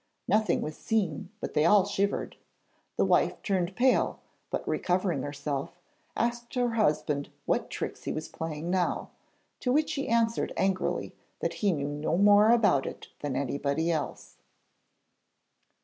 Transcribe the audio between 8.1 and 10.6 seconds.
was playing now, to which he answered